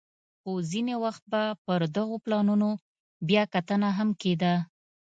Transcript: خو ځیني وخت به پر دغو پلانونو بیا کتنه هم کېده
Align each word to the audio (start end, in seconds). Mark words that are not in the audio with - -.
خو 0.39 0.51
ځیني 0.71 0.95
وخت 1.03 1.23
به 1.31 1.41
پر 1.65 1.81
دغو 1.95 2.15
پلانونو 2.23 2.69
بیا 3.27 3.43
کتنه 3.53 3.89
هم 3.97 4.09
کېده 4.21 4.53